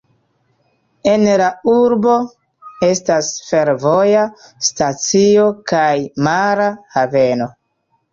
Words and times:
En 1.09 1.25
la 1.41 1.49
urbo 1.73 2.15
estas 2.87 3.29
fervoja 3.49 4.23
stacio 4.69 5.45
kaj 5.73 5.91
mara 6.29 6.67
haveno. 6.97 7.49